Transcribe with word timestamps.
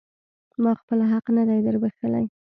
ما 0.63 0.71
خپل 0.81 0.99
حق 1.11 1.25
نه 1.37 1.43
دی 1.47 1.59
در 1.65 1.75
بښلی. 1.81 2.25